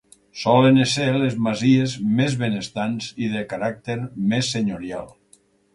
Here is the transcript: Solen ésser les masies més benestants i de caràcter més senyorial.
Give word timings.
Solen 0.43 0.79
ésser 0.85 1.05
les 1.23 1.35
masies 1.49 1.93
més 2.21 2.39
benestants 2.41 3.13
i 3.27 3.31
de 3.35 3.47
caràcter 3.53 4.01
més 4.35 4.55
senyorial. 4.57 5.13